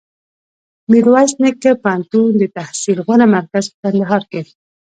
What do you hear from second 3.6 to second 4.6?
په کندهار کي